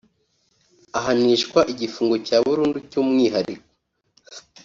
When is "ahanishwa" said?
0.97-1.59